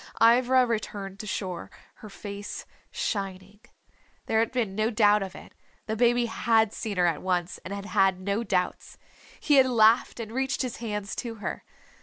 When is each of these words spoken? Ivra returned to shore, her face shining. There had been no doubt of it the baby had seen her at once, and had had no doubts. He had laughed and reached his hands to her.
Ivra 0.19 0.65
returned 0.65 1.19
to 1.19 1.27
shore, 1.27 1.69
her 1.97 2.09
face 2.09 2.65
shining. 2.89 3.59
There 4.25 4.39
had 4.39 4.51
been 4.51 4.73
no 4.73 4.89
doubt 4.89 5.21
of 5.21 5.35
it 5.35 5.53
the 5.85 5.95
baby 5.95 6.25
had 6.25 6.73
seen 6.73 6.97
her 6.97 7.05
at 7.05 7.21
once, 7.21 7.59
and 7.59 7.71
had 7.71 7.85
had 7.85 8.19
no 8.19 8.43
doubts. 8.43 8.97
He 9.39 9.57
had 9.57 9.67
laughed 9.67 10.19
and 10.19 10.31
reached 10.31 10.63
his 10.63 10.77
hands 10.77 11.15
to 11.17 11.35
her. 11.35 11.63